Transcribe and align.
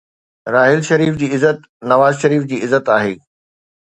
راحيل 0.53 0.83
شريف 0.85 1.15
جي 1.19 1.27
عزت 1.33 1.59
نواز 1.83 2.17
شريف 2.19 2.43
جي 2.45 2.61
عزت 2.65 2.89
آهي. 2.89 3.15